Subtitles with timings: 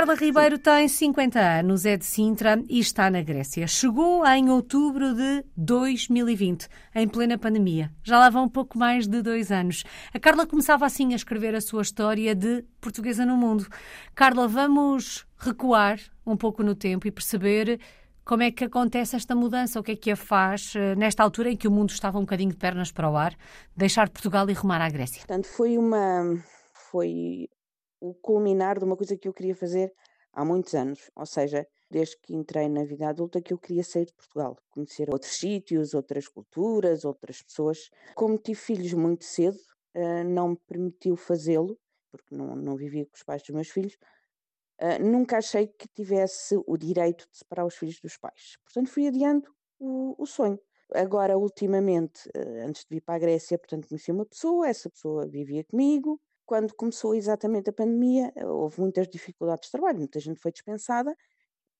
[0.00, 3.66] Carla Ribeiro tem 50 anos, é de Sintra e está na Grécia.
[3.66, 7.92] Chegou em outubro de 2020, em plena pandemia.
[8.02, 9.84] Já lá vão um pouco mais de dois anos.
[10.14, 13.66] A Carla começava assim a escrever a sua história de portuguesa no mundo.
[14.14, 17.78] Carla, vamos recuar um pouco no tempo e perceber
[18.24, 21.50] como é que acontece esta mudança, o que é que a faz eh, nesta altura
[21.50, 23.34] em que o mundo estava um bocadinho de pernas para o ar,
[23.76, 25.18] deixar Portugal e rumar à Grécia.
[25.26, 26.42] Portanto, foi uma
[26.90, 27.50] foi
[28.00, 29.92] o culminar de uma coisa que eu queria fazer
[30.32, 34.06] há muitos anos, ou seja, desde que entrei na vida adulta que eu queria sair
[34.06, 37.90] de Portugal, conhecer outros sítios, outras culturas, outras pessoas.
[38.14, 39.58] Como tive filhos muito cedo,
[39.94, 41.78] uh, não me permitiu fazê-lo,
[42.10, 43.96] porque não, não vivia com os pais dos meus filhos,
[44.80, 48.56] uh, nunca achei que tivesse o direito de separar os filhos dos pais.
[48.64, 50.58] Portanto, fui adiando o, o sonho.
[50.92, 55.26] Agora, ultimamente, uh, antes de vir para a Grécia, portanto, conheci uma pessoa, essa pessoa
[55.26, 56.20] vivia comigo,
[56.50, 61.16] quando começou exatamente a pandemia, eh, houve muitas dificuldades de trabalho, muita gente foi dispensada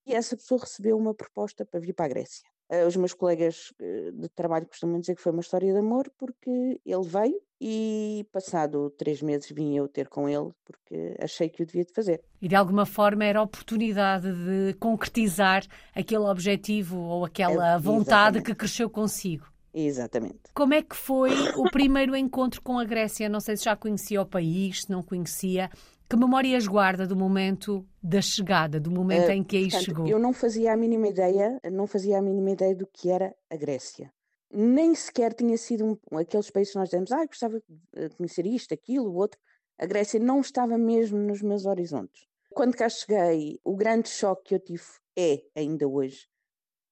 [0.07, 2.47] e essa pessoa recebeu uma proposta para vir para a Grécia.
[2.69, 6.09] Eh, os meus colegas eh, de trabalho costumam dizer que foi uma história de amor
[6.17, 11.63] porque ele veio e passado três meses vim eu ter com ele porque achei que
[11.63, 12.23] o devia de fazer.
[12.41, 18.41] E de alguma forma era a oportunidade de concretizar aquele objetivo ou aquela é, vontade
[18.41, 19.50] que cresceu consigo.
[19.73, 20.39] Exatamente.
[20.53, 23.29] Como é que foi o primeiro encontro com a Grécia?
[23.29, 25.69] Não sei se já conhecia o país, se não conhecia.
[26.09, 30.07] Que memórias guarda do momento da chegada, do momento uh, em que aí portanto, chegou?
[30.07, 33.55] Eu não fazia a mínima ideia, não fazia a mínima ideia do que era a
[33.55, 34.11] Grécia.
[34.53, 37.61] Nem sequer tinha sido um, aqueles países que nós dizemos, ah, gostava
[37.93, 39.39] de conhecer isto, aquilo, o outro.
[39.79, 42.27] A Grécia não estava mesmo nos meus horizontes.
[42.53, 44.83] Quando cá cheguei, o grande choque que eu tive
[45.17, 46.27] é, ainda hoje,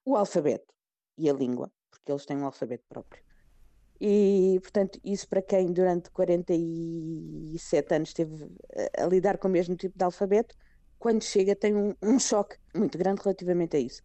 [0.05, 0.73] o alfabeto
[1.17, 1.69] e a língua
[2.09, 3.21] porque eles têm um alfabeto próprio.
[4.01, 8.49] E, portanto, isso para quem durante 47 anos esteve
[8.97, 10.55] a, a lidar com o mesmo tipo de alfabeto,
[10.97, 14.01] quando chega tem um, um, choque muito grande relativamente a isso.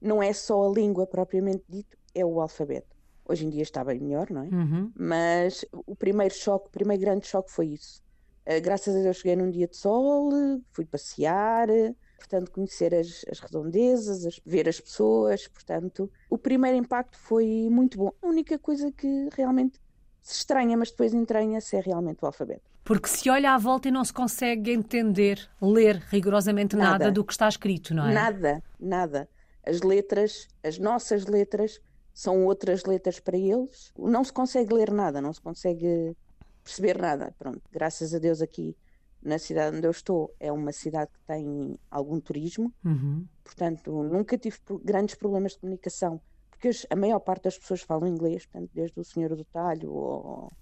[0.00, 2.94] Não é só a língua propriamente dito, é o alfabeto.
[3.28, 4.48] Hoje em dia está bem melhor, não é?
[4.48, 4.92] Uhum.
[4.94, 8.02] Mas o primeiro choque, o primeiro grande choque foi isso.
[8.46, 10.30] Uh, graças a Deus cheguei num dia de sol,
[10.72, 11.68] fui passear,
[12.16, 17.98] portanto, conhecer as, as redondezas, as, ver as pessoas, portanto, o primeiro impacto foi muito
[17.98, 18.12] bom.
[18.22, 19.80] A única coisa que realmente
[20.22, 22.68] se estranha, mas depois entranha-se é realmente o alfabeto.
[22.82, 27.24] Porque se olha à volta e não se consegue entender, ler rigorosamente nada, nada do
[27.24, 28.14] que está escrito, não é?
[28.14, 29.28] Nada, nada.
[29.64, 31.80] As letras, as nossas letras,
[32.14, 33.92] são outras letras para eles.
[33.98, 36.16] Não se consegue ler nada, não se consegue
[36.62, 37.34] perceber nada.
[37.38, 38.76] Pronto, graças a Deus aqui
[39.26, 43.26] na cidade onde eu estou é uma cidade que tem algum turismo, uhum.
[43.42, 46.20] portanto nunca tive grandes problemas de comunicação,
[46.50, 50.52] porque a maior parte das pessoas falam inglês, portanto, desde o senhor do talho ou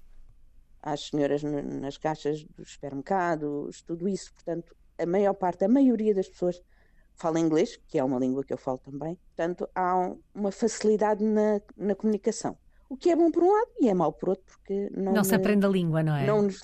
[0.82, 6.28] às senhoras nas caixas dos supermercados, tudo isso, portanto, a maior parte, a maioria das
[6.28, 6.60] pessoas
[7.14, 11.60] fala inglês, que é uma língua que eu falo também, portanto, há uma facilidade na,
[11.76, 12.56] na comunicação.
[12.88, 15.12] O que é bom por um lado e é mau por outro, porque não.
[15.12, 16.26] Não se aprende a língua, não é?
[16.26, 16.62] Não nos,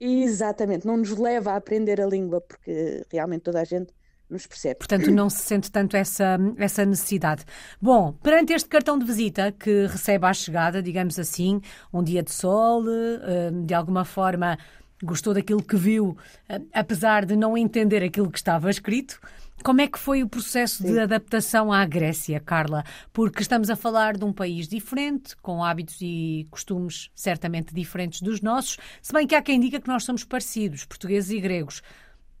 [0.00, 3.92] Exatamente, não nos leva a aprender a língua, porque realmente toda a gente
[4.28, 4.76] nos percebe.
[4.76, 7.44] Portanto, não se sente tanto essa, essa necessidade.
[7.80, 11.60] Bom, perante este cartão de visita que recebe à chegada, digamos assim,
[11.92, 14.58] um dia de sol, eh, de alguma forma
[15.02, 16.16] gostou daquilo que viu,
[16.48, 19.20] eh, apesar de não entender aquilo que estava escrito,
[19.62, 20.92] como é que foi o processo Sim.
[20.92, 22.84] de adaptação à Grécia, Carla?
[23.12, 28.40] Porque estamos a falar de um país diferente, com hábitos e costumes certamente diferentes dos
[28.40, 31.82] nossos, se bem que há quem diga que nós somos parecidos, portugueses e gregos.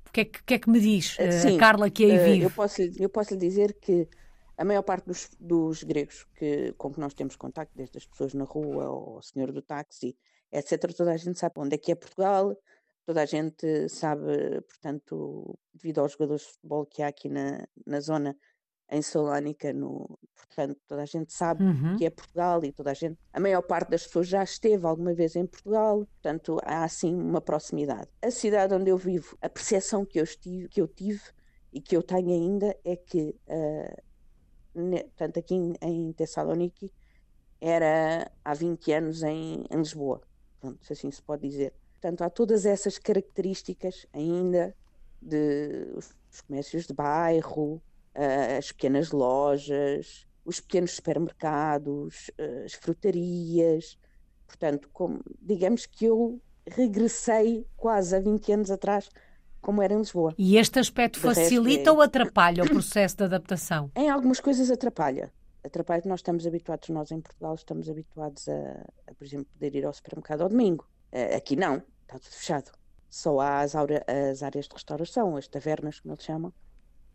[0.08, 2.24] O que é que, que, é que me diz, eh, Sim, Carla, que aí eh,
[2.24, 2.44] vive?
[2.44, 4.08] Eu posso, eu posso lhe dizer que
[4.56, 8.34] a maior parte dos, dos gregos que, com que nós temos contato, desde as pessoas
[8.34, 10.16] na rua, ou o senhor do táxi,
[10.52, 12.56] etc., toda a gente sabe onde é que é Portugal,
[13.04, 18.00] toda a gente sabe, portanto, devido aos jogadores de futebol que há aqui na, na
[18.00, 18.36] zona
[18.90, 21.96] em Salónica, no, portanto, toda a gente sabe uhum.
[21.96, 25.14] que é Portugal e toda a gente, a maior parte das pessoas já esteve alguma
[25.14, 28.08] vez em Portugal, portanto, há assim uma proximidade.
[28.22, 31.22] A cidade onde eu vivo, a percepção que eu, estive, que eu tive
[31.72, 34.02] e que eu tenho ainda é que, uh,
[34.74, 36.92] ne, portanto, aqui em, em Tessaloniki,
[37.60, 40.20] era há 20 anos em, em Lisboa,
[40.60, 41.72] pronto, se assim se pode dizer.
[42.04, 44.76] Portanto, há todas essas características ainda
[45.22, 47.80] de os comércios de bairro,
[48.14, 53.96] eh, as pequenas lojas, os pequenos supermercados, eh, as frutarias.
[54.46, 59.08] Portanto, como, digamos que eu regressei quase a 20 anos atrás,
[59.62, 60.34] como era em Lisboa.
[60.36, 61.92] E este aspecto de facilita é...
[61.94, 63.90] ou atrapalha o processo de adaptação?
[63.96, 65.32] Em algumas coisas atrapalha.
[65.64, 69.74] Atrapalha que nós estamos habituados, nós em Portugal estamos habituados a, a por exemplo, poder
[69.74, 70.86] ir ao supermercado ao domingo.
[71.10, 72.72] Eh, aqui não, está tudo fechado.
[73.10, 76.52] só há as, as áreas de restauração, as tavernas, como eles chamam,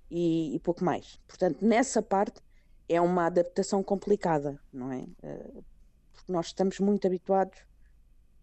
[0.09, 1.19] e, e, pouco mais.
[1.27, 2.41] Portanto, nessa parte
[2.87, 5.01] é uma adaptação complicada, não é?
[5.23, 5.63] Uh,
[6.11, 7.59] porque nós estamos muito habituados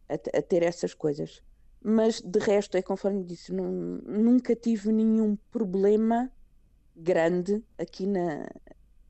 [0.09, 1.43] a, a, ter essas coisas.
[1.83, 6.31] Mas de resto, é conforme disse, não, nunca tive nenhum problema
[6.95, 8.49] grande aqui na,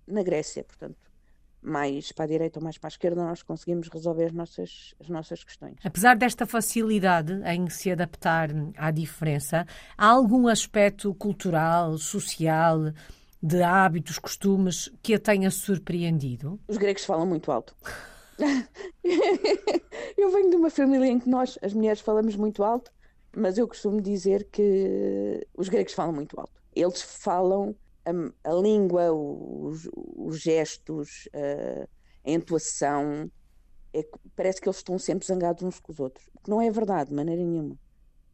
[0.07, 0.65] na Grécia.
[0.65, 0.97] Portanto,
[1.67, 5.09] mais para a direita ou mais para a esquerda, nós conseguimos resolver as nossas, as
[5.09, 5.75] nossas questões.
[5.85, 9.67] Apesar desta facilidade em se adaptar à diferença,
[9.99, 12.93] há algum aspecto cultural, social,
[13.43, 16.61] de hábitos, costumes que a tenha surpreendido?
[16.69, 17.75] Os gregos falam muito alto.
[20.17, 22.93] eu venho de uma família em que nós, as mulheres, falamos muito alto,
[23.35, 26.63] mas eu costumo dizer que os gregos falam muito alto.
[26.75, 27.75] Eles falam
[28.07, 31.89] a, a língua, os, os gestos, a,
[32.29, 33.31] a intuação,
[33.93, 36.29] é, parece que eles estão sempre zangados uns com os outros.
[36.35, 37.77] O que não é verdade, de maneira nenhuma.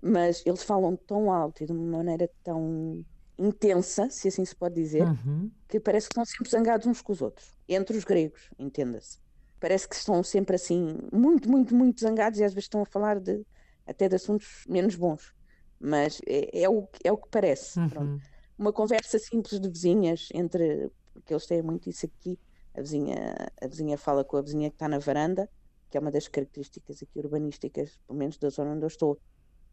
[0.03, 3.05] Mas eles falam tão alto e de uma maneira tão
[3.39, 5.51] intensa, se assim se pode dizer, uhum.
[5.69, 7.57] que parece que estão sempre zangados uns com os outros.
[7.69, 9.19] Entre os gregos, entenda-se.
[9.59, 13.21] Parece que estão sempre assim, muito, muito, muito zangados e às vezes estão a falar
[13.21, 13.47] de,
[13.87, 15.33] até de assuntos menos bons.
[15.81, 17.79] Mas é, é, o, é o que parece.
[17.79, 18.19] Uhum
[18.63, 22.39] uma conversa simples de vizinhas entre porque eles têm muito isso aqui
[22.75, 25.51] a vizinha a vizinha fala com a vizinha que está na varanda
[25.91, 29.21] que é uma das características aqui urbanísticas pelo menos da zona onde eu estou.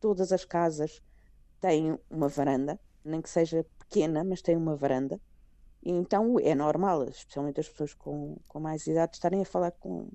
[0.02, 1.02] Todas as casas
[1.62, 5.22] têm uma varanda nem que seja pequena mas têm uma varanda.
[5.84, 10.10] E então é normal especialmente as pessoas com, com mais idade estarem a falar com,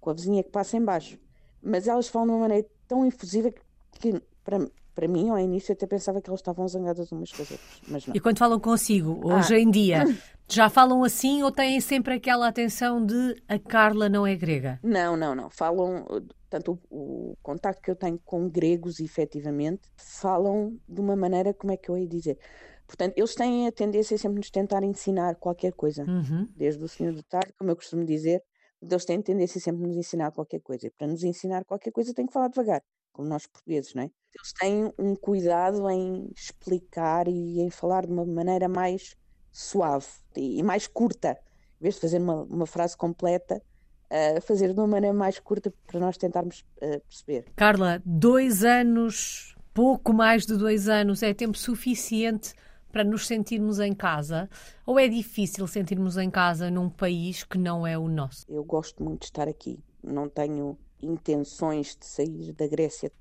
[0.00, 1.18] com a vizinha que passa embaixo
[1.60, 3.60] mas elas falam de uma maneira tão infusiva que,
[3.98, 4.58] que para
[4.96, 8.06] para mim, ao início, até pensava que elas estavam zangadas umas com as outras, mas
[8.06, 8.16] não.
[8.16, 9.58] E quando falam consigo, hoje ah.
[9.58, 10.04] em dia,
[10.48, 14.80] já falam assim ou têm sempre aquela atenção de a Carla não é grega?
[14.82, 15.50] Não, não, não.
[15.50, 16.06] Falam,
[16.48, 21.74] tanto o, o contacto que eu tenho com gregos, efetivamente, falam de uma maneira, como
[21.74, 22.38] é que eu ia dizer?
[22.86, 26.48] Portanto, eles têm a tendência sempre de nos tentar ensinar qualquer coisa, uhum.
[26.56, 28.42] desde o senhor do tarde, como eu costumo dizer,
[28.80, 30.86] eles têm a tendência sempre de nos ensinar qualquer coisa.
[30.86, 32.80] E para nos ensinar qualquer coisa, tem que falar devagar
[33.16, 34.10] como nós portugueses, não é?
[34.34, 39.16] Eles têm um cuidado em explicar e em falar de uma maneira mais
[39.50, 41.38] suave e mais curta,
[41.80, 43.62] em vez de fazer uma, uma frase completa,
[44.10, 47.46] uh, fazer de uma maneira mais curta para nós tentarmos uh, perceber.
[47.56, 52.52] Carla, dois anos, pouco mais de dois anos, é tempo suficiente
[52.92, 54.50] para nos sentirmos em casa?
[54.84, 58.44] Ou é difícil sentirmos em casa num país que não é o nosso?
[58.46, 59.78] Eu gosto muito de estar aqui.
[60.02, 63.12] Não tenho intenções de sair da Grécia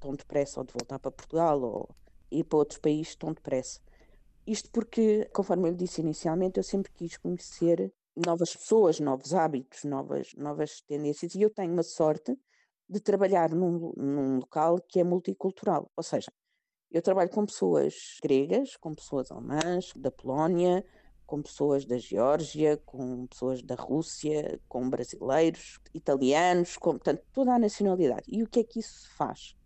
[0.00, 1.88] tão depressa ou de voltar para Portugal ou
[2.30, 3.80] ir para outros países tão depressa.
[4.46, 10.32] Isto porque, conforme eu disse inicialmente, eu sempre quis conhecer novas pessoas, novos hábitos, novas,
[10.36, 12.38] novas tendências e eu tenho uma sorte
[12.88, 15.90] de trabalhar num, num local que é multicultural.
[15.96, 16.32] Ou seja,
[16.90, 20.84] eu trabalho com pessoas gregas, com pessoas alemãs, da Polónia,
[21.26, 27.58] com pessoas da Geórgia, com pessoas da Rússia, com brasileiros, italianos, com portanto, toda a
[27.58, 28.24] nacionalidade.
[28.28, 29.56] E o que é que isso faz?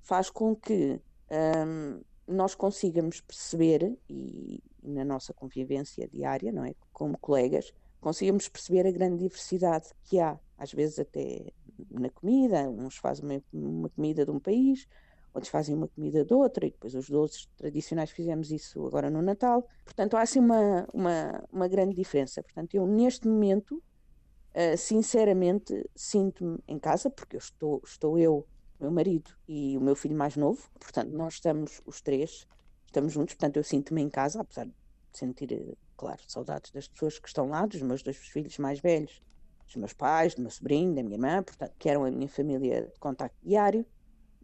[0.00, 1.00] Faz com que
[1.30, 6.74] hum, nós consigamos perceber, e, na nossa convivência diária, não é?
[6.92, 11.52] Como colegas, consigamos perceber a grande diversidade que há, às vezes até
[11.90, 14.86] na comida, uns fazem uma comida de um país,
[15.34, 19.22] outros fazem uma comida de outra, e depois os doces tradicionais fizemos isso agora no
[19.22, 19.66] Natal.
[19.84, 22.42] Portanto, há assim uma, uma, uma grande diferença.
[22.42, 28.46] Portanto, eu neste momento, uh, sinceramente, sinto-me em casa, porque eu estou, estou eu,
[28.78, 32.46] meu marido e o meu filho mais novo, portanto, nós estamos os três,
[32.84, 34.74] estamos juntos, portanto, eu sinto-me em casa, apesar de
[35.12, 39.22] sentir, eh, claro, saudades das pessoas que estão lá, dos meus dois filhos mais velhos,
[39.66, 42.90] dos meus pais, do meu sobrinho, da minha irmã, portanto, que eram a minha família
[42.92, 43.86] de contacto diário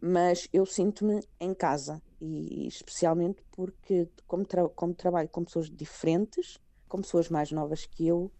[0.01, 6.57] mas eu sinto-me em casa e especialmente porque como, tra como, trabalho com pessoas diferentes,
[6.87, 8.31] com pessoas mais novas que eu,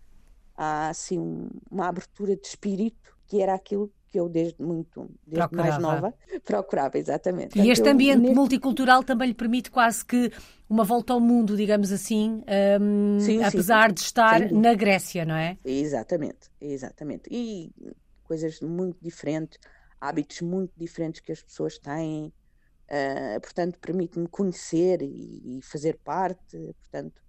[0.56, 5.48] há assim um, uma abertura de espírito que era aquilo que eu desde muito, desde
[5.48, 5.70] procurava.
[5.70, 6.14] mais nova,
[6.44, 7.60] procurava, exatamente.
[7.60, 8.36] E este ambiente neste...
[8.36, 10.32] multicultural também lhe permite quase que
[10.68, 12.42] uma volta ao mundo, digamos assim,
[12.82, 15.58] um, sim, apesar sim, de estar na Grécia, não é?
[15.64, 17.30] Exatamente, exatamente.
[17.32, 17.72] E
[18.24, 19.60] coisas muito diferentes
[20.00, 22.34] hábitos muito diferentes que as pessoas têm,
[22.90, 27.22] uh, portanto, permite-me conhecer e, e, fazer parte, portanto,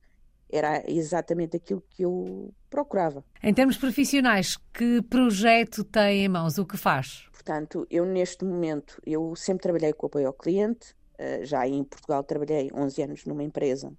[0.49, 3.25] era exatamente aquilo que eu procurava.
[3.43, 6.59] Em termos profissionais, que projeto tem em mãos?
[6.59, 7.29] O que faz?
[7.33, 12.23] Portanto, eu neste momento, eu sempre trabalhei com apoio ao cliente, uh, já em Portugal
[12.25, 13.93] trabalhei 11 anos numa empresa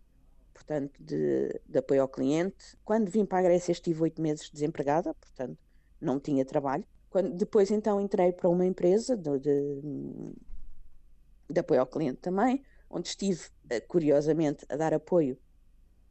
[0.61, 2.77] portanto, de, de, apoio ao cliente.
[2.85, 5.57] Quando vim para a Grécia estive oito meses desempregada, portanto,
[5.99, 6.85] não tinha trabalho.
[7.11, 9.81] Quando, depois então entrei para uma empresa de, de
[11.51, 15.37] de apoio ao cliente também, onde estive, eh, curiosamente, a dar apoio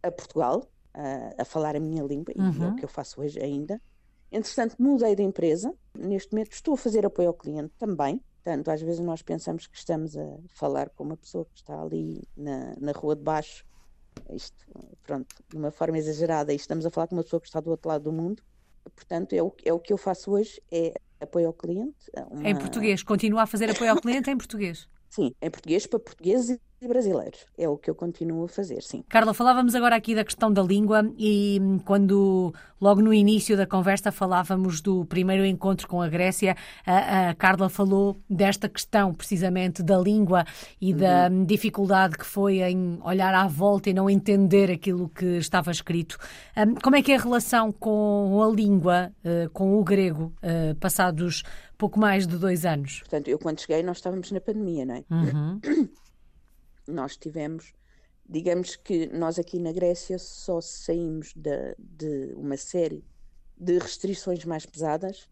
[0.02, 2.52] a Portugal, a, a falar a minha língua, uhum.
[2.52, 2.76] e é o uhum.
[2.76, 3.80] que eu faço hoje ainda.
[4.30, 5.74] Entretanto, mudei de empresa.
[5.98, 8.22] Neste momento estou a fazer apoio ao cliente também.
[8.42, 12.22] Portanto, às vezes nós pensamos que estamos a falar com uma pessoa que está ali
[12.36, 13.66] na, na rua de baixo,
[14.30, 14.66] isto,
[15.02, 17.70] pronto, de uma forma exagerada, e estamos a falar com uma pessoa que está do
[17.70, 18.42] outro lado do mundo.
[18.94, 22.10] Portanto, é o, é o que eu faço hoje, é apoio ao cliente.
[22.30, 22.48] Uma...
[22.48, 24.88] Em português, continua a fazer apoio ao cliente em português?
[25.08, 26.58] Sim, em português para portugueses
[26.88, 27.46] brasileiros.
[27.58, 29.04] É o que eu continuo a fazer, sim.
[29.08, 33.66] Carla, falávamos agora aqui da questão da língua e hum, quando logo no início da
[33.66, 36.56] conversa falávamos do primeiro encontro com a Grécia,
[36.86, 40.44] a, a Carla falou desta questão precisamente da língua
[40.80, 40.98] e uhum.
[40.98, 45.70] da hum, dificuldade que foi em olhar à volta e não entender aquilo que estava
[45.70, 46.16] escrito.
[46.56, 50.74] Um, como é que é a relação com a língua, uh, com o grego, uh,
[50.76, 51.42] passados
[51.76, 53.00] pouco mais de dois anos?
[53.00, 55.04] Portanto, eu quando cheguei nós estávamos na pandemia, não é?
[55.10, 55.60] Uhum.
[56.90, 57.72] nós tivemos,
[58.28, 63.04] digamos que nós aqui na Grécia só saímos de, de uma série
[63.56, 65.28] de restrições mais pesadas,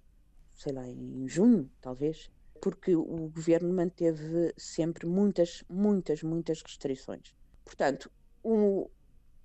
[0.54, 7.34] sei lá, em junho, talvez, porque o governo manteve sempre muitas, muitas, muitas restrições.
[7.64, 8.10] Portanto,
[8.42, 8.90] o,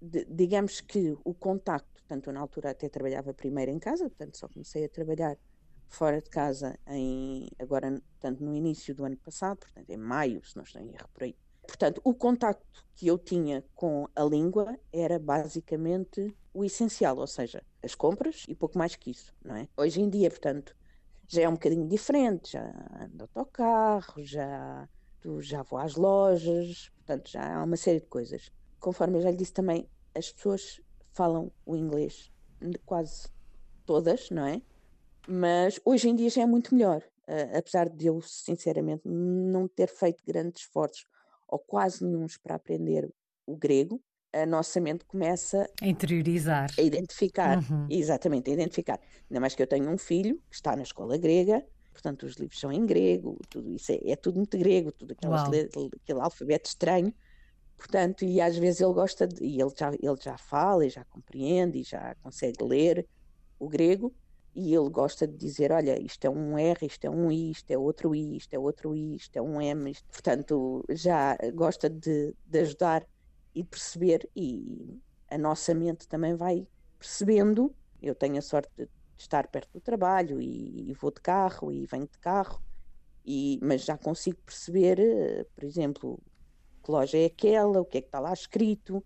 [0.02, 4.86] digamos que o contacto, tanto na altura até trabalhava primeiro em casa, portanto só comecei
[4.86, 5.38] a trabalhar
[5.88, 10.56] fora de casa em agora, tanto no início do ano passado, portanto em maio, se
[10.56, 11.36] não estou em erro por aí,
[11.68, 17.64] Portanto, o contacto que eu tinha com a língua era basicamente o essencial, ou seja,
[17.82, 19.68] as compras e pouco mais que isso, não é?
[19.76, 20.76] Hoje em dia, portanto,
[21.28, 22.64] já é um bocadinho diferente, já
[23.02, 24.88] ando autocarro, já,
[25.40, 28.52] já vou às lojas, portanto, já há uma série de coisas.
[28.80, 32.32] Conforme eu já lhe disse também, as pessoas falam o inglês,
[32.86, 33.30] quase
[33.86, 34.62] todas, não é?
[35.28, 39.88] Mas hoje em dia já é muito melhor, uh, apesar de eu, sinceramente, não ter
[39.88, 41.08] feito grandes esforços
[41.54, 43.08] ou quase nenhum para aprender
[43.46, 44.02] o grego,
[44.34, 47.86] a nossa mente começa a interiorizar, a identificar, uhum.
[47.92, 49.00] exatamente, a identificar.
[49.30, 52.60] Ainda mais que eu tenho um filho que está na escola grega, portanto os livros
[52.60, 57.14] são em grego, tudo isso é, é tudo muito grego, tudo aquelas, aquele alfabeto estranho,
[57.78, 61.06] portanto, e às vezes ele gosta, de, e ele já, ele já fala, e já
[61.06, 63.08] compreende, e já consegue ler
[63.60, 64.12] o grego,
[64.56, 67.72] e ele gosta de dizer, olha, isto é um R, isto é um I, isto
[67.72, 70.06] é outro I, isto é outro I, isto é um M, isto...
[70.12, 73.08] portanto já gosta de, de ajudar
[73.56, 76.68] e perceber e a nossa mente também vai
[77.00, 77.74] percebendo.
[78.02, 81.86] Eu tenho a sorte de estar perto do trabalho e, e vou de carro e
[81.86, 82.62] venho de carro,
[83.26, 86.20] e, mas já consigo perceber, eh, por exemplo,
[86.84, 89.04] que loja é aquela, o que é que está lá escrito,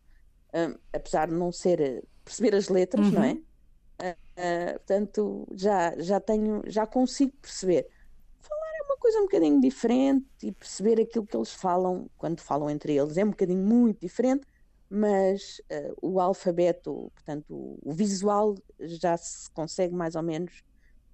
[0.53, 3.13] um, apesar de não ser eh, perceber as letras, uhum.
[3.13, 3.37] não é?
[3.99, 7.87] Uh, portanto, já, já tenho, já consigo perceber.
[8.39, 12.69] Falar é uma coisa um bocadinho diferente e perceber aquilo que eles falam quando falam
[12.69, 14.45] entre eles é um bocadinho muito diferente,
[14.89, 20.63] mas uh, o alfabeto, portanto, o visual já se consegue mais ou menos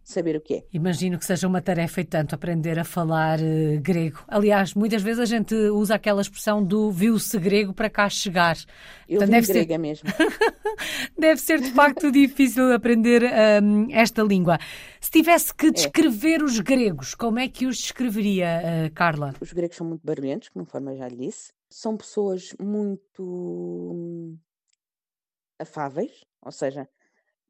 [0.03, 0.63] saber o que é.
[0.74, 4.24] Imagino que seja uma tarefa e tanto aprender a falar uh, grego.
[4.27, 8.57] Aliás, muitas vezes a gente usa aquela expressão do viu-se grego para cá chegar.
[9.07, 9.77] Eu Portanto, deve grega ser...
[9.77, 10.10] mesmo.
[11.17, 13.24] deve ser de facto difícil aprender
[13.63, 14.57] um, esta língua.
[15.00, 15.72] Se tivesse que é.
[15.72, 16.43] descrever é.
[16.43, 19.33] os gregos, como é que os descreveria, uh, Carla?
[19.39, 21.53] Os gregos são muito barulhentos, conforme eu já lhe disse.
[21.69, 24.38] São pessoas muito hum,
[25.60, 26.88] afáveis, ou seja,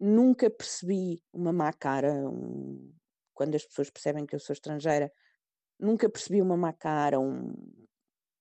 [0.06, 2.94] Nunca percebi uma má cara um,
[3.34, 5.10] quando as pessoas percebem que eu sou estrangeira.
[5.80, 7.54] Nunca percebi uma má cara, um,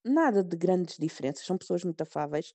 [0.03, 1.45] nada de grandes diferenças.
[1.45, 2.53] São pessoas muito afáveis,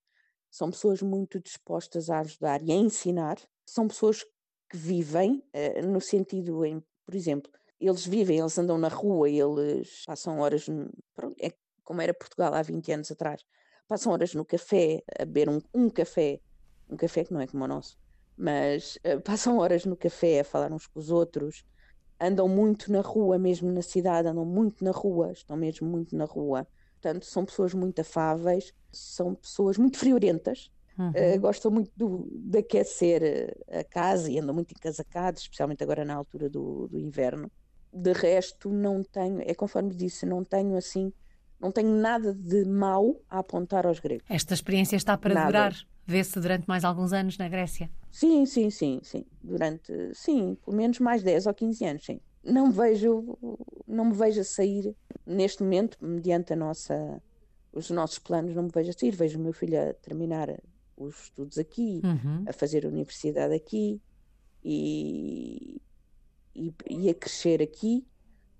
[0.51, 3.39] são pessoas muito dispostas a ajudar e a ensinar.
[3.65, 4.23] São pessoas
[4.69, 7.51] que vivem uh, no sentido em, por exemplo,
[7.81, 10.67] eles vivem, eles andam na rua, eles passam horas,
[11.41, 11.51] é
[11.83, 13.43] como era Portugal há 20 anos atrás,
[13.87, 16.43] passam horas no café, a beber um, um café,
[16.91, 17.97] um café que não é como o nosso,
[18.39, 21.65] mas uh, passam horas no café a falar uns com os outros,
[22.21, 26.25] andam muito na rua, mesmo na cidade, andam muito na rua, estão mesmo muito na
[26.25, 26.67] rua.
[27.01, 31.11] Portanto, são pessoas muito afáveis, são pessoas muito friorentas, uhum.
[31.11, 36.05] uh, gostam muito do, de aquecer eh, a casa e andam muito encasacados, especialmente agora
[36.05, 37.51] na altura do, do inverno.
[37.93, 41.13] De resto, não tenho, é conforme disse, não tenho assim,
[41.61, 44.27] não tenho nada de mau a apontar aos gregos.
[44.29, 45.47] Esta experiência está para nada.
[45.47, 45.75] durar?
[46.07, 47.91] Vê-se durante mais alguns anos na Grécia?
[48.11, 49.25] Sim, sim, sim, sim.
[49.43, 52.21] Durante, sim, pelo menos mais 10 ou 15 anos, sim.
[52.43, 53.39] Não vejo,
[53.87, 54.95] não me vejo a sair
[55.27, 57.23] neste momento, mediante a nossa,
[57.73, 59.15] os nossos planos, não me vejo a sair.
[59.15, 60.49] Vejo o meu filho a terminar
[60.97, 62.45] os estudos aqui, uhum.
[62.47, 64.01] a fazer a universidade aqui
[64.65, 65.81] e,
[66.55, 68.05] e, e, a crescer aqui,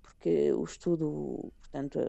[0.01, 1.99] porque o estudo, portanto,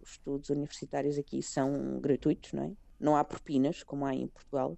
[0.00, 2.72] os estudos universitários aqui são gratuitos, não é?
[2.98, 4.76] Não há propinas, como há em Portugal.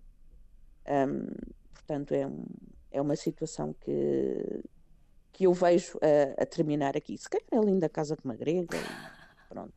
[0.87, 1.27] Um,
[1.73, 2.45] portanto, é, um,
[2.91, 4.63] é uma situação que,
[5.33, 7.17] que eu vejo a, a terminar aqui.
[7.19, 8.79] Se calhar é linda a casa com uma grega.
[9.49, 9.73] Pronto,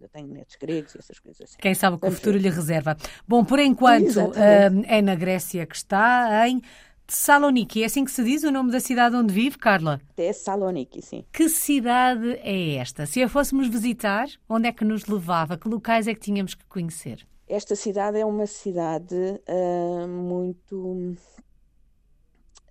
[0.00, 1.56] eu tenho netos gregos e essas coisas assim.
[1.58, 2.96] Quem sabe o que o futuro lhe reserva.
[3.26, 6.60] Bom, por enquanto, uh, é na Grécia que está, em
[7.06, 7.82] Saloniki.
[7.82, 10.00] É assim que se diz o nome da cidade onde vive, Carla?
[10.16, 11.24] É Saloniki, sim.
[11.32, 13.06] Que cidade é esta?
[13.06, 15.56] Se a fôssemos visitar, onde é que nos levava?
[15.56, 17.26] Que locais é que tínhamos que conhecer?
[17.52, 21.14] Esta cidade é uma cidade uh, muito.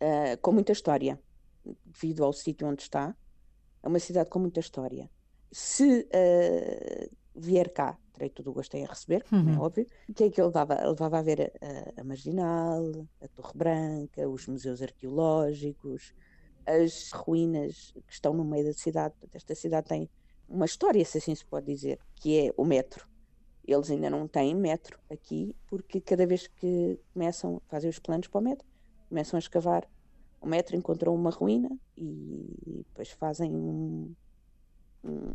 [0.01, 1.19] Uh, com muita história,
[1.85, 3.15] devido ao sítio onde está.
[3.83, 5.07] É uma cidade com muita história.
[5.51, 9.53] Se uh, vier cá, terei todo o gosto em receber, é uhum.
[9.53, 9.85] é óbvio.
[10.09, 10.73] O que é que eu levava?
[10.73, 16.11] Eu levava a ver a, a, Marginal, a Torre Branca, os museus arqueológicos,
[16.65, 19.13] as ruínas que estão no meio da cidade.
[19.31, 20.09] Esta cidade tem
[20.49, 23.10] uma história, se assim se pode dizer, que é o metro.
[23.65, 28.27] Eles ainda não têm metro aqui, porque cada vez que começam a fazer os planos
[28.27, 28.67] para o metro,
[29.07, 29.87] começam a escavar
[30.39, 34.13] o metro, encontram uma ruína e depois fazem um,
[35.03, 35.33] um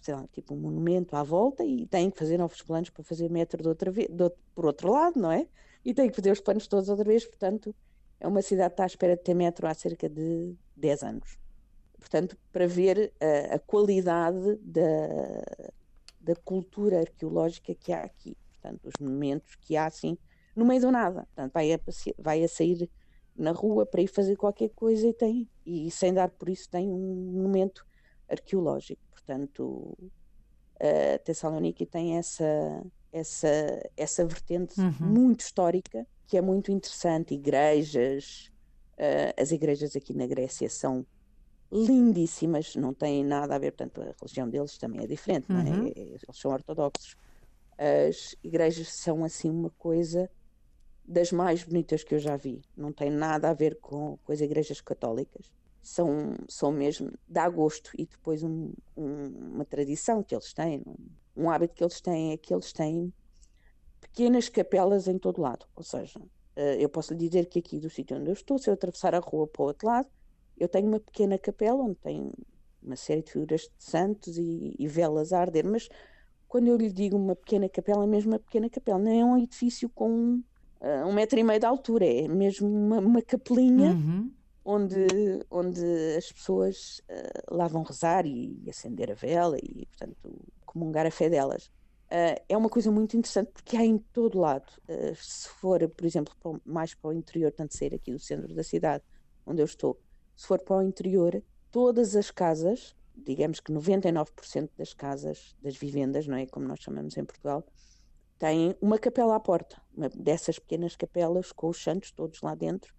[0.00, 3.30] sei lá, tipo um monumento à volta e têm que fazer novos planos para fazer
[3.30, 5.48] metro de outra vez, de outro, por outro lado, não é?
[5.84, 7.74] E têm que fazer os planos todos outra vez, portanto,
[8.20, 11.38] é uma cidade que está à espera de ter metro há cerca de 10 anos.
[11.98, 14.82] Portanto, para ver a, a qualidade da,
[16.26, 20.18] da cultura arqueológica que há aqui, portanto, os monumentos que há assim
[20.56, 21.26] no meio do nada.
[21.26, 21.80] Portanto, vai a,
[22.18, 22.90] vai a sair
[23.36, 26.88] na rua para ir fazer qualquer coisa e tem, e sem dar por isso, tem
[26.88, 27.86] um monumento
[28.28, 29.00] arqueológico.
[29.10, 34.94] Portanto, uh, Tessaloniki tem essa, essa, essa vertente uhum.
[35.00, 37.34] muito histórica que é muito interessante.
[37.34, 38.50] Igrejas,
[38.94, 41.06] uh, as igrejas aqui na Grécia são
[41.70, 45.62] lindíssimas, não têm nada a ver, portanto, a religião deles também é diferente, uhum.
[45.62, 45.76] não é?
[45.76, 45.92] Uhum.
[45.94, 47.16] eles são ortodoxos.
[47.78, 50.30] As igrejas são assim uma coisa
[51.04, 54.40] das mais bonitas que eu já vi, não tem nada a ver com, com as
[54.40, 55.52] igrejas católicas
[55.86, 57.92] são, são mesmo, dá gosto.
[57.96, 62.32] E depois um, um, uma tradição que eles têm, um, um, hábito que eles têm
[62.32, 63.12] é que eles têm
[64.00, 65.64] pequenas capelas em todo lado.
[65.76, 68.68] Ou seja, uh, eu posso lhe dizer que aqui do sítio onde eu estou, se
[68.68, 70.08] eu atravessar a rua para o outro lado,
[70.58, 72.32] eu tenho uma pequena capela onde tem
[72.82, 75.88] uma série de figuras de santos e, e velas a arder, mas
[76.46, 79.38] quando eu lhe digo uma pequena capela, é mesmo uma pequena capela, não é um
[79.38, 80.40] edifício com
[80.80, 84.30] uh, um metro e meio de altura, é mesmo uma, uma capelinha uhum
[84.66, 85.06] onde,
[85.48, 85.80] onde
[86.18, 90.16] as pessoas uh, lá vão rezar e, e, acender a vela e, portanto,
[90.66, 91.66] comungar a fé delas.
[92.06, 94.66] Uh, é uma coisa muito interessante porque há em todo lado.
[94.88, 98.64] Uh, se for, por exemplo, mais para o interior, tanto sair aqui do centro da
[98.64, 99.04] cidade,
[99.46, 100.00] onde eu estou,
[100.36, 106.26] se for para o interior, todas as casas, digamos que 99% das casas, das vivendas,
[106.26, 106.46] não é?
[106.46, 107.66] Como nós chamamos em Portugal,
[108.38, 112.94] têm uma capela à porta, uma dessas pequenas capelas com os santos todos lá dentro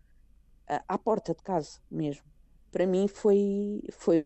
[0.87, 2.23] à porta de casa mesmo.
[2.71, 4.25] Para mim foi, foi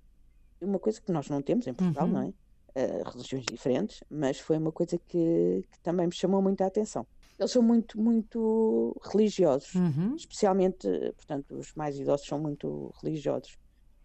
[0.60, 2.14] uma coisa que nós não temos em Portugal, uhum.
[2.14, 2.34] não é?
[2.74, 7.06] Uh, religiões diferentes, mas foi uma coisa que, que, também me chamou muita atenção.
[7.42, 10.16] Eles são muito, muito religiosos, uhum.
[10.16, 13.58] especialmente, portanto, os mais idosos são muito religiosos.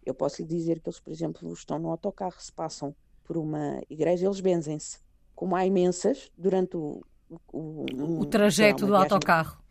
[0.07, 3.83] Eu posso lhe dizer que eles, por exemplo, estão no autocarro, se passam por uma
[3.91, 5.01] igreja, eles benzem-se.
[5.35, 7.05] Como há imensas, durante o,
[7.53, 9.63] o, um, o trajeto do autocarro.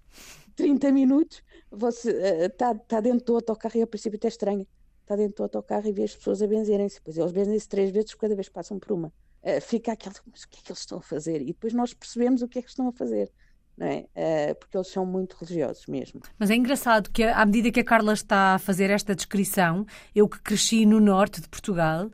[0.55, 2.11] 30 minutos, você
[2.45, 4.67] está uh, tá dentro do autocarro e a princípio até estranha.
[5.01, 6.97] Está dentro do autocarro e vê as pessoas a benzerem-se.
[6.97, 9.07] Depois eles benzem-se três vezes cada vez passam por uma.
[9.41, 11.41] Uh, fica aquele, mas o que é que eles estão a fazer?
[11.41, 13.31] E depois nós percebemos o que é que estão a fazer.
[13.77, 14.05] É?
[14.15, 16.21] Uh, porque eles são muito religiosos mesmo.
[16.39, 19.85] Mas é engraçado que, à medida que a Carla está a fazer esta descrição,
[20.15, 22.09] eu que cresci no norte de Portugal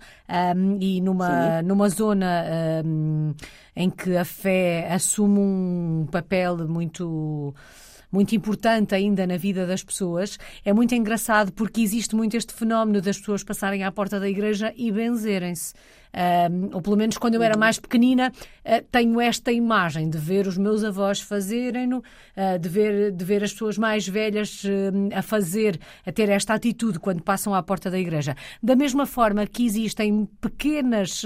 [0.56, 2.46] um, e numa, numa zona
[2.84, 3.36] um,
[3.76, 7.54] em que a fé assume um papel muito
[8.12, 10.38] muito importante ainda na vida das pessoas.
[10.66, 14.74] É muito engraçado porque existe muito este fenómeno das pessoas passarem à porta da igreja
[14.76, 15.74] e benzerem-se.
[16.14, 18.34] Um, ou pelo menos quando eu era mais pequenina,
[18.66, 23.44] uh, tenho esta imagem de ver os meus avós fazerem-no, uh, de, ver, de ver
[23.44, 24.68] as pessoas mais velhas uh,
[25.16, 28.36] a fazer, a ter esta atitude quando passam à porta da igreja.
[28.62, 31.24] Da mesma forma que existem pequenas,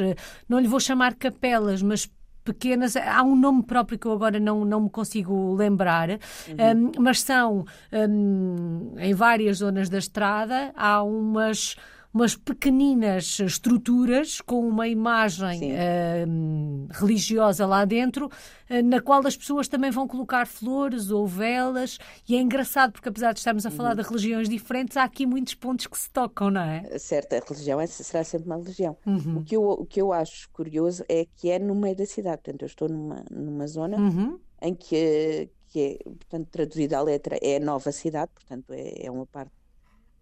[0.48, 2.08] não lhe vou chamar capelas, mas
[2.46, 6.92] pequenas, há um nome próprio que eu agora não, não me consigo lembrar, uhum.
[6.98, 11.76] um, mas são um, em várias zonas da estrada, há umas
[12.16, 19.68] umas pequeninas estruturas com uma imagem uh, religiosa lá dentro, uh, na qual as pessoas
[19.68, 21.98] também vão colocar flores ou velas.
[22.26, 24.02] E é engraçado, porque apesar de estarmos a falar uhum.
[24.02, 26.98] de religiões diferentes, há aqui muitos pontos que se tocam, não é?
[26.98, 28.96] Certo, a religião é, será sempre uma religião.
[29.06, 29.40] Uhum.
[29.40, 32.38] O, que eu, o que eu acho curioso é que é no meio da cidade.
[32.44, 34.40] Portanto, eu estou numa, numa zona uhum.
[34.62, 39.26] em que, que é, portanto, traduzida a letra, é nova cidade, portanto, é, é uma
[39.26, 39.52] parte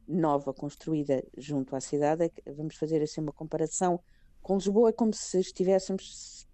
[0.08, 2.32] nova construída junto à cidade.
[2.46, 4.00] É vamos fazer assim uma comparação
[4.42, 6.46] com Lisboa, é como se estivéssemos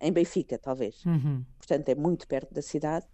[0.00, 1.04] em Benfica, talvez.
[1.04, 1.44] Uhum.
[1.58, 3.06] Portanto, é muito perto da cidade.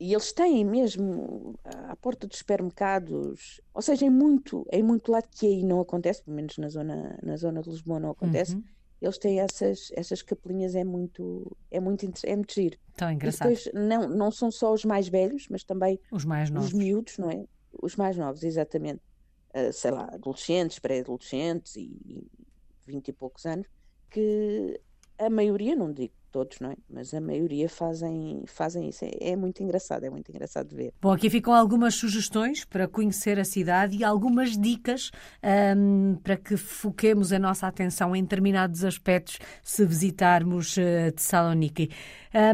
[0.00, 5.28] E eles têm mesmo à porta dos supermercados, ou seja, em muito, em muito lado
[5.28, 8.54] que aí não acontece, pelo menos na zona, na zona de Lisboa não acontece.
[8.54, 8.62] Uhum.
[9.00, 12.78] Eles têm essas, essas capelinhas, é muito, é muito, é muito giro.
[12.96, 13.50] Tão engraçado.
[13.50, 16.68] E depois, não, não são só os mais velhos, mas também os mais novos.
[16.68, 17.44] Os miúdos, não é?
[17.80, 19.00] Os mais novos, exatamente.
[19.54, 22.26] Uh, sei lá, adolescentes, pré-adolescentes e
[22.86, 23.66] vinte e poucos anos,
[24.10, 24.80] que
[25.18, 26.76] a maioria, não digo todos, não é?
[26.88, 29.04] Mas a maioria fazem, fazem isso.
[29.04, 30.92] É, é, muito engraçado, é muito engraçado ver.
[31.00, 35.10] Bom, aqui ficam algumas sugestões para conhecer a cidade e algumas dicas
[35.76, 41.90] um, para que foquemos a nossa atenção em determinados aspectos se visitarmos uh, Thessaloniki.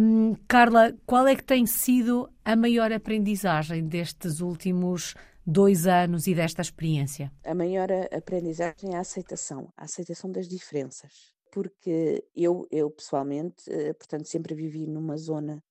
[0.00, 5.14] Um, Carla, qual é que tem sido a maior aprendizagem destes últimos
[5.46, 7.32] dois anos e desta experiência?
[7.44, 13.92] A maior aprendizagem é a aceitação, a aceitação das diferenças porque eu, eu pessoalmente, eh,
[13.92, 15.62] portanto, sempre vivi numa zona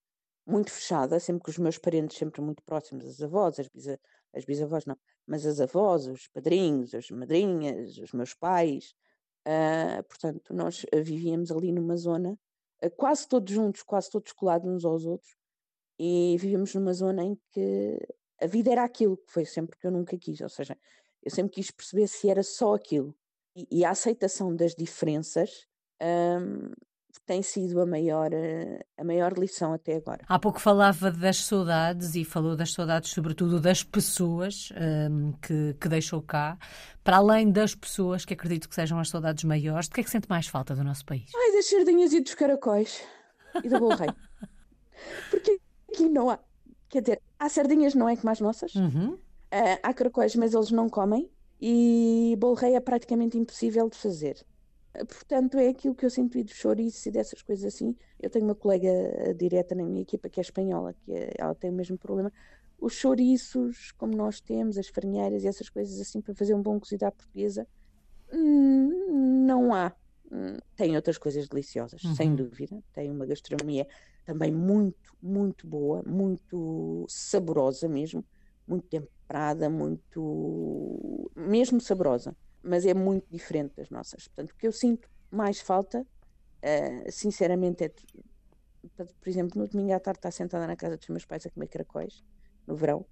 [0.45, 3.99] muito fechada, sempre com os meus parentes sempre muito próximos, as avós, as, bisa,
[4.33, 8.95] as bisavós não, mas as avós, os padrinhos, as madrinhas, os meus pais,
[9.45, 12.39] uh, portanto, nós eh, vivíamos ali numa zona,
[12.83, 15.35] uh, quase todos juntos, quase todos colados uns aos outros,
[15.99, 17.99] e vivíamos numa zona em que
[18.43, 20.77] a vida era aquilo, que foi sempre que eu nunca quis, ou seja,
[21.23, 23.15] eu sempre quis perceber se era só aquilo.
[23.55, 25.67] E, e a aceitação das diferenças
[26.01, 26.71] um,
[27.25, 30.25] tem sido a maior, eh, a maior lição até agora.
[30.27, 34.73] Há pouco falava das saudades e falou das saudades, sobretudo das pessoas
[35.09, 36.57] um, que, que deixou cá.
[37.03, 40.09] Para além das pessoas, que acredito que sejam as saudades maiores, de que é que
[40.09, 41.29] sente mais falta do nosso país?
[41.35, 43.01] Ai, das sardinhas e dos caracóis
[43.63, 44.09] e do bolo rei.
[45.29, 46.39] Porque aqui não há.
[46.93, 48.75] Quer dizer, há sardinhas, não é como as nossas.
[48.75, 49.13] Uhum.
[49.15, 51.27] Uh, há caracóis, mas eles não comem.
[51.59, 54.45] E bolo rei é praticamente impossível de fazer.
[55.07, 57.95] Portanto, é aquilo que eu sinto e dos chouriços e dessas coisas assim.
[58.21, 58.91] Eu tenho uma colega
[59.35, 62.31] direta na minha equipa que é espanhola, que é, ela tem o mesmo problema.
[62.79, 66.79] Os chouriços, como nós temos, as farinheiras e essas coisas assim, para fazer um bom
[66.79, 67.65] cozido à portuguesa,
[68.31, 69.91] hum, não há.
[70.31, 72.13] Hum, tem outras coisas deliciosas, uhum.
[72.13, 72.83] sem dúvida.
[72.93, 73.87] Tem uma gastronomia
[74.25, 78.25] também muito, muito boa, muito saborosa mesmo,
[78.67, 81.31] muito temperada, muito.
[81.35, 84.27] mesmo saborosa mas é muito diferente das nossas.
[84.29, 87.89] Portanto, o que eu sinto mais falta, uh, sinceramente, é,
[88.97, 91.67] por exemplo, no domingo à tarde estar sentada na casa dos meus pais a comer
[91.67, 92.23] caracóis,
[92.65, 93.05] no verão,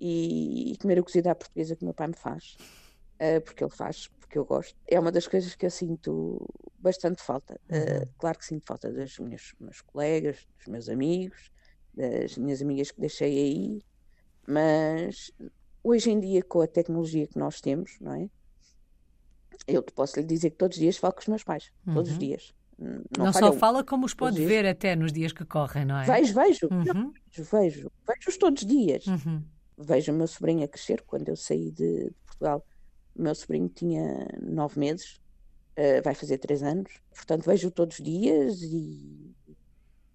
[0.00, 2.56] e, e comer a cozida à portuguesa que o meu pai me faz,
[3.20, 4.76] uh, porque ele faz, porque eu gosto.
[4.86, 6.46] É uma das coisas que eu sinto
[6.78, 7.60] bastante falta.
[7.70, 11.50] Uh, claro que sinto falta dos meus, meus colegas, dos meus amigos,
[11.94, 13.82] das minhas amigas que deixei aí,
[14.46, 15.32] mas
[15.82, 18.28] hoje em dia, com a tecnologia que nós temos, não é?
[19.66, 21.94] eu posso lhe dizer que todos os dias falo com os meus pais, uhum.
[21.94, 22.20] todos os uhum.
[22.20, 22.54] dias.
[22.78, 26.04] Não, não só fala como os pode ver até nos dias que correm, não é?
[26.04, 26.82] Vejo, vejo, uhum.
[26.82, 29.06] vejo, vejo, vejo-os todos os dias.
[29.06, 29.42] Uhum.
[29.78, 31.02] Vejo o meu sobrinho a crescer.
[31.06, 32.64] Quando eu saí de, Portugal,
[33.22, 35.20] meu sobrinho tinha nove meses,
[35.78, 36.92] uh, vai fazer três anos.
[37.14, 39.34] Portanto, vejo-o todos os dias e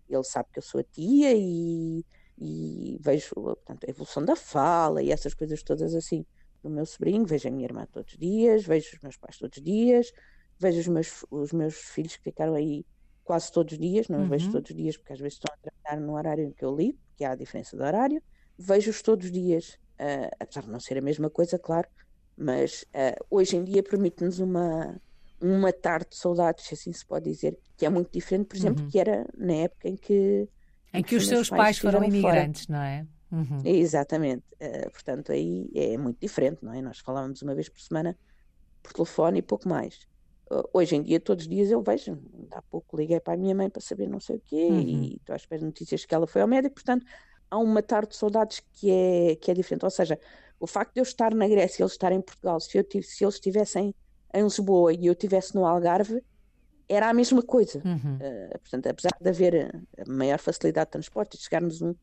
[0.10, 2.06] ele sabe que eu sou a tia e,
[2.38, 6.26] e vejo portanto, a evolução da fala e essas coisas todas assim
[6.62, 9.58] do meu sobrinho, vejo a minha irmã todos os dias, vejo os meus pais todos
[9.58, 10.12] os dias,
[10.60, 12.86] vejo os meus, os meus filhos que ficaram aí
[13.24, 14.30] quase todos os dias, não os uhum.
[14.30, 16.76] vejo todos os dias porque às vezes estão a trabalhar no horário em que eu
[16.76, 18.22] ligo, que há a diferença de horário,
[18.58, 21.88] vejo-os todos os dias, uh, apesar de não ser a mesma coisa, claro,
[22.42, 25.00] mas uh, hoje em dia permite-nos uma,
[25.40, 28.84] uma tarde de saudades, se assim se pode dizer, que é muito diferente, por exemplo,
[28.84, 28.90] uhum.
[28.90, 30.50] que era na época em que.
[30.94, 32.80] Em que os seus pais, pais foram imigrantes, fora.
[32.80, 33.08] não é?
[33.32, 33.62] Uhum.
[33.64, 34.44] Exatamente.
[34.60, 36.82] Uh, portanto, aí é muito diferente, não é?
[36.82, 38.18] Nós falávamos uma vez por semana
[38.82, 40.08] por telefone e pouco mais.
[40.52, 42.18] Uh, hoje em dia, todos os dias eu vejo.
[42.52, 44.82] Há pouco liguei para a minha mãe para saber não sei o quê uhum.
[44.82, 46.74] e estou à espera de notícias que ela foi ao médico.
[46.74, 47.06] Portanto,
[47.52, 49.84] há uma tarde de saudades que é, que é diferente.
[49.84, 50.18] Ou seja,
[50.60, 53.24] o facto de eu estar na Grécia e eles estarem em Portugal, se, eu, se
[53.24, 53.94] eles estivessem
[54.34, 56.24] em Lisboa e eu estivesse no Algarve,
[56.88, 57.82] era a mesma coisa.
[57.84, 58.16] Uhum.
[58.16, 61.94] Uh, portanto, apesar de haver a maior facilidade de transporte, de chegarmos um,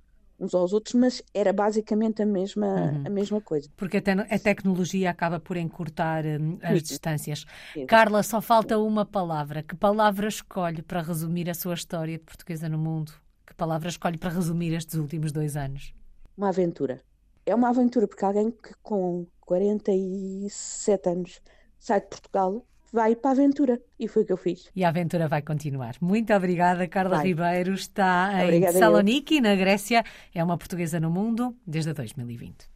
[0.41, 3.03] uns aos outros, mas era basicamente a mesma, uhum.
[3.07, 3.69] a mesma coisa.
[3.77, 7.45] Porque a, te a tecnologia acaba por encurtar um, as distâncias.
[7.87, 9.63] Carla, só falta uma palavra.
[9.63, 13.13] Que palavra escolhe para resumir a sua história de portuguesa no mundo?
[13.49, 15.95] Que palavra escolhe para resumir estes últimos dois anos?
[16.37, 17.01] Uma aventura.
[17.47, 21.41] É uma aventura porque alguém que com 47 anos
[21.79, 23.81] sai de Portugal vai para a aventura.
[23.99, 24.71] E foi o que eu fiz.
[24.77, 25.97] E a aventura vai continuar.
[25.99, 27.29] Muito obrigada, Carla vai.
[27.29, 27.73] Ribeiro.
[27.73, 30.05] Está obrigada em Saloniki, na Grécia.
[30.35, 32.67] É uma portuguesa no mundo desde 2020.